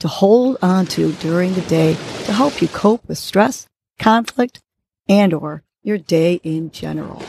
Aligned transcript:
to 0.00 0.08
hold 0.08 0.56
on 0.62 0.86
to 0.86 1.12
during 1.12 1.54
the 1.54 1.62
day 1.62 1.94
to 2.24 2.32
help 2.32 2.62
you 2.62 2.68
cope 2.68 3.06
with 3.08 3.18
stress, 3.18 3.68
conflict, 3.98 4.60
and 5.08 5.32
or 5.34 5.62
your 5.82 5.98
day 5.98 6.40
in 6.44 6.70
general. 6.70 7.22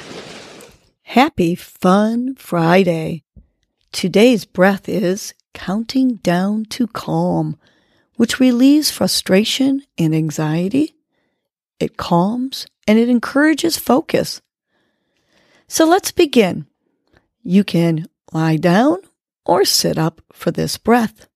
Happy 1.04 1.56
Fun 1.56 2.36
Friday. 2.36 3.24
Today's 3.92 4.46
breath 4.46 4.88
is 4.88 5.34
counting 5.54 6.16
down 6.16 6.66
to 6.66 6.86
calm, 6.88 7.58
which 8.18 8.40
relieves 8.40 8.92
frustration 8.92 9.82
and 9.98 10.14
anxiety. 10.14 10.94
It 11.80 11.98
calms 11.98 12.68
and 12.88 13.00
it 13.00 13.10
encourages 13.10 13.78
focus. 13.78 14.42
So 15.68 15.86
let's 15.86 16.12
begin. 16.12 16.68
You 17.42 17.64
can 17.64 18.08
lie 18.34 18.58
down 18.58 18.98
or 19.46 19.66
sit 19.66 19.98
up 19.98 20.22
for 20.32 20.52
this 20.52 20.78
breath. 20.78 21.29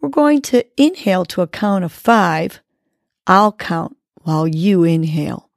We're 0.00 0.08
going 0.08 0.40
to 0.42 0.64
inhale 0.80 1.24
to 1.26 1.42
a 1.42 1.46
count 1.46 1.84
of 1.84 1.92
five. 1.92 2.60
I'll 3.26 3.52
count 3.52 3.96
while 4.22 4.48
you 4.48 4.82
inhale. 4.84 5.50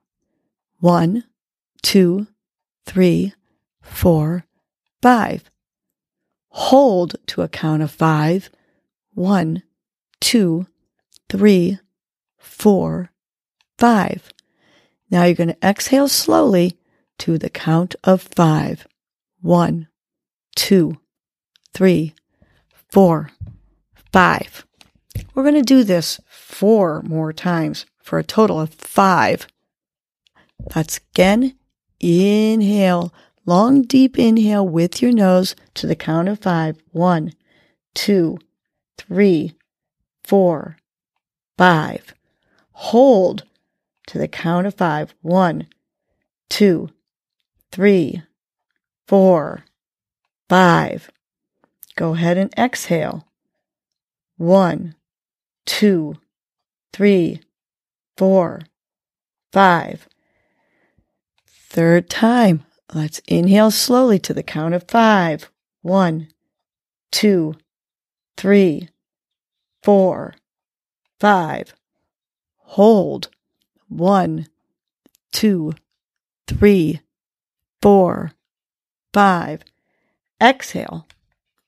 One, 0.79 1.23
two, 1.81 2.27
three, 2.85 3.33
four, 3.81 4.45
five. 5.01 5.43
Hold 6.49 7.15
to 7.27 7.41
a 7.41 7.47
count 7.47 7.81
of 7.81 7.91
five. 7.91 8.49
One, 9.13 9.63
two, 10.19 10.67
three, 11.29 11.79
four, 12.37 13.11
five. 13.77 14.33
Now 15.09 15.23
you're 15.23 15.35
going 15.35 15.49
to 15.49 15.67
exhale 15.67 16.07
slowly 16.07 16.77
to 17.19 17.37
the 17.37 17.49
count 17.49 17.95
of 18.03 18.21
five. 18.21 18.87
One, 19.41 19.87
two, 20.55 20.99
three, 21.73 22.13
four, 22.89 23.29
five. 24.13 24.65
We're 25.33 25.43
going 25.43 25.55
to 25.55 25.61
do 25.61 25.83
this 25.83 26.19
four 26.29 27.01
more 27.01 27.33
times 27.33 27.85
for 28.01 28.19
a 28.19 28.23
total 28.23 28.61
of 28.61 28.73
five. 28.73 29.47
That's 30.73 30.99
again, 30.99 31.57
inhale, 31.99 33.13
long, 33.45 33.81
deep 33.81 34.17
inhale 34.17 34.67
with 34.67 35.01
your 35.01 35.11
nose 35.11 35.55
to 35.73 35.87
the 35.87 35.95
count 35.95 36.29
of 36.29 36.39
five. 36.39 36.77
One, 36.91 37.33
two, 37.95 38.37
three, 38.97 39.55
four, 40.23 40.77
five. 41.57 42.13
Hold 42.71 43.43
to 44.07 44.17
the 44.17 44.27
count 44.27 44.67
of 44.67 44.75
five. 44.75 45.13
One, 45.21 45.67
two, 46.49 46.89
three, 47.71 48.21
four, 49.07 49.65
five. 50.47 51.09
Go 51.95 52.13
ahead 52.13 52.37
and 52.37 52.53
exhale. 52.57 53.27
One, 54.43 54.95
two, 55.65 56.15
three, 56.91 57.39
four, 58.17 58.63
five. 59.53 60.05
Third 61.47 62.09
time. 62.09 62.65
Let's 62.93 63.21
inhale 63.25 63.71
slowly 63.71 64.19
to 64.19 64.33
the 64.33 64.43
count 64.43 64.73
of 64.73 64.83
five. 64.89 65.49
One, 65.81 66.27
two, 67.09 67.55
three, 68.35 68.89
four, 69.81 70.33
five. 71.21 71.73
Hold. 72.57 73.29
One, 73.87 74.47
two, 75.31 75.71
three, 76.47 76.99
four, 77.81 78.33
five. 79.13 79.63
Exhale. 80.41 81.07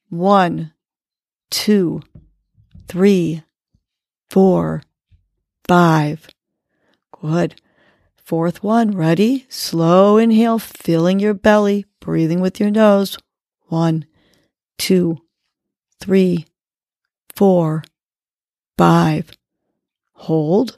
One, 0.09 0.73
two, 1.49 2.01
three, 2.87 3.43
four, 4.29 4.81
five. 5.67 6.27
Good. 7.21 7.61
Fourth 8.15 8.63
one, 8.63 8.91
ready? 8.91 9.45
Slow 9.49 10.17
inhale, 10.17 10.57
filling 10.57 11.19
your 11.19 11.35
belly, 11.35 11.85
breathing 11.99 12.39
with 12.39 12.59
your 12.59 12.71
nose. 12.71 13.17
One, 13.67 14.05
two, 14.77 15.19
three, 15.99 16.45
four, 17.35 17.83
five. 18.77 19.31
Hold. 20.13 20.77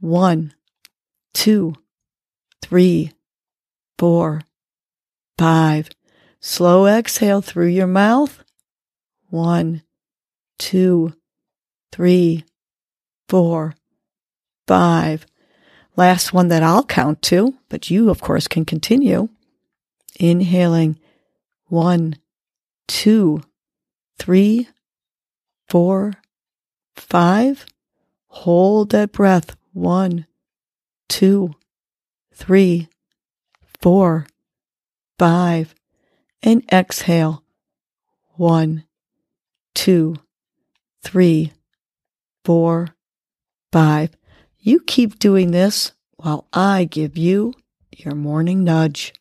One, 0.00 0.54
two, 1.32 1.74
three, 2.60 3.12
four, 3.96 4.40
five. 5.38 5.88
Slow 6.40 6.86
exhale 6.86 7.40
through 7.40 7.68
your 7.68 7.86
mouth. 7.86 8.42
One, 9.30 9.82
two, 10.58 11.14
three, 11.92 12.44
four, 13.28 13.74
five. 14.66 15.26
Last 15.94 16.32
one 16.32 16.48
that 16.48 16.62
I'll 16.62 16.84
count 16.84 17.22
to, 17.22 17.54
but 17.68 17.90
you, 17.90 18.08
of 18.08 18.20
course, 18.20 18.48
can 18.48 18.64
continue. 18.64 19.28
Inhaling 20.18 20.98
one, 21.66 22.16
two, 22.88 23.42
three, 24.18 24.68
four, 25.68 26.14
five. 26.96 27.66
Hold 28.28 28.90
that 28.90 29.12
breath. 29.12 29.56
One, 29.72 30.26
two, 31.08 31.54
three, 32.34 32.88
four, 33.80 34.26
five. 35.18 35.74
And 36.42 36.64
exhale. 36.72 37.42
One, 38.34 38.84
two, 39.74 40.16
three, 41.02 41.52
four, 42.44 42.88
five. 43.70 44.10
You 44.58 44.80
keep 44.80 45.18
doing 45.18 45.50
this 45.50 45.92
while 46.16 46.46
I 46.52 46.84
give 46.84 47.16
you 47.16 47.54
your 47.96 48.14
morning 48.14 48.64
nudge. 48.64 49.12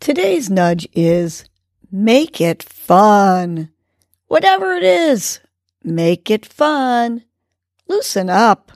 Today's 0.00 0.50
nudge 0.50 0.86
is 0.92 1.44
make 1.90 2.40
it 2.40 2.62
fun. 2.62 3.70
Whatever 4.26 4.74
it 4.74 4.84
is, 4.84 5.40
make 5.82 6.30
it 6.30 6.46
fun. 6.46 7.24
Loosen 7.88 8.30
up 8.30 8.72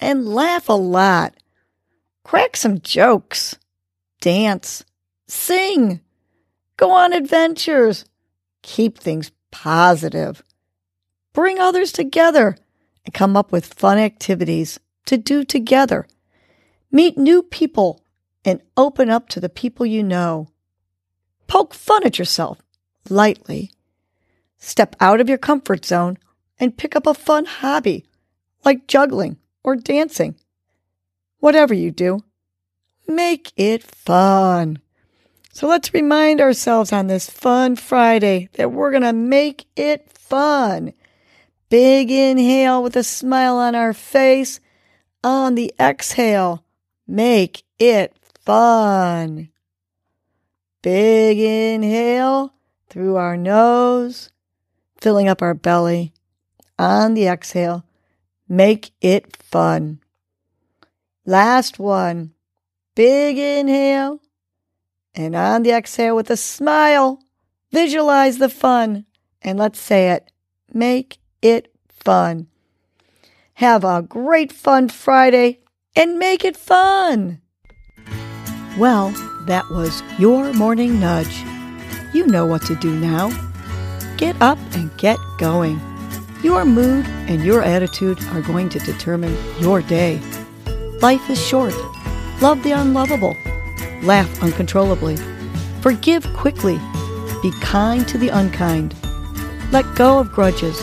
and 0.00 0.26
laugh 0.26 0.68
a 0.68 0.74
lot. 0.74 1.34
Crack 2.24 2.56
some 2.56 2.80
jokes. 2.80 3.56
Dance. 4.20 4.84
Sing. 5.26 6.00
Go 6.76 6.90
on 6.90 7.12
adventures. 7.12 8.04
Keep 8.62 8.98
things 8.98 9.32
positive. 9.50 10.42
Bring 11.32 11.58
others 11.58 11.92
together 11.92 12.56
and 13.04 13.14
come 13.14 13.36
up 13.36 13.52
with 13.52 13.74
fun 13.74 13.98
activities 13.98 14.78
to 15.06 15.16
do 15.16 15.44
together. 15.44 16.06
Meet 16.90 17.18
new 17.18 17.42
people 17.42 18.04
and 18.44 18.60
open 18.76 19.10
up 19.10 19.28
to 19.30 19.40
the 19.40 19.48
people 19.48 19.86
you 19.86 20.02
know. 20.02 20.48
Poke 21.46 21.74
fun 21.74 22.04
at 22.04 22.18
yourself 22.18 22.60
lightly. 23.08 23.72
Step 24.58 24.94
out 25.00 25.20
of 25.20 25.28
your 25.28 25.38
comfort 25.38 25.84
zone 25.84 26.18
and 26.58 26.76
pick 26.76 26.94
up 26.94 27.06
a 27.06 27.14
fun 27.14 27.44
hobby 27.44 28.04
like 28.64 28.86
juggling 28.86 29.38
or 29.62 29.76
dancing. 29.76 30.34
Whatever 31.38 31.74
you 31.74 31.90
do, 31.90 32.20
make 33.08 33.52
it 33.56 33.82
fun. 33.82 34.80
So 35.52 35.66
let's 35.66 35.94
remind 35.94 36.40
ourselves 36.40 36.92
on 36.92 37.06
this 37.06 37.28
fun 37.28 37.76
Friday 37.76 38.48
that 38.54 38.72
we're 38.72 38.90
going 38.90 39.02
to 39.02 39.12
make 39.12 39.66
it 39.76 40.10
fun. 40.10 40.92
Big 41.70 42.10
inhale 42.10 42.82
with 42.82 42.96
a 42.96 43.04
smile 43.04 43.56
on 43.56 43.76
our 43.76 43.92
face. 43.92 44.58
On 45.22 45.54
the 45.54 45.72
exhale, 45.78 46.64
make 47.06 47.62
it 47.78 48.12
fun. 48.44 49.50
Big 50.82 51.38
inhale 51.38 52.54
through 52.88 53.16
our 53.16 53.36
nose, 53.36 54.30
filling 55.00 55.28
up 55.28 55.42
our 55.42 55.54
belly. 55.54 56.12
On 56.76 57.14
the 57.14 57.26
exhale, 57.28 57.84
make 58.48 58.90
it 59.00 59.36
fun. 59.36 60.00
Last 61.24 61.78
one. 61.78 62.32
Big 62.96 63.38
inhale. 63.38 64.20
And 65.14 65.36
on 65.36 65.62
the 65.62 65.70
exhale 65.70 66.16
with 66.16 66.30
a 66.30 66.36
smile, 66.36 67.22
visualize 67.70 68.38
the 68.38 68.48
fun. 68.48 69.04
And 69.40 69.56
let's 69.56 69.78
say 69.78 70.10
it. 70.10 70.32
Make 70.72 71.19
it 71.42 71.72
fun. 71.88 72.46
Have 73.54 73.84
a 73.84 74.02
great 74.02 74.52
fun 74.52 74.88
Friday 74.88 75.60
and 75.94 76.18
make 76.18 76.44
it 76.44 76.56
fun. 76.56 77.40
Well, 78.78 79.10
that 79.46 79.64
was 79.70 80.02
your 80.18 80.52
morning 80.52 81.00
nudge. 81.00 81.44
You 82.14 82.26
know 82.26 82.46
what 82.46 82.62
to 82.66 82.76
do 82.76 82.98
now. 82.98 83.30
Get 84.16 84.40
up 84.40 84.58
and 84.72 84.96
get 84.96 85.18
going. 85.38 85.80
Your 86.42 86.64
mood 86.64 87.06
and 87.06 87.44
your 87.44 87.62
attitude 87.62 88.22
are 88.28 88.40
going 88.40 88.68
to 88.70 88.78
determine 88.78 89.36
your 89.60 89.82
day. 89.82 90.20
Life 91.02 91.28
is 91.28 91.44
short. 91.44 91.74
Love 92.40 92.62
the 92.62 92.72
unlovable. 92.72 93.36
Laugh 94.02 94.42
uncontrollably. 94.42 95.16
Forgive 95.82 96.24
quickly. 96.34 96.78
Be 97.42 97.50
kind 97.60 98.06
to 98.08 98.18
the 98.18 98.28
unkind. 98.28 98.94
Let 99.72 99.94
go 99.94 100.18
of 100.18 100.32
grudges. 100.32 100.82